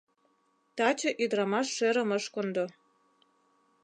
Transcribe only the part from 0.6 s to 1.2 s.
Таче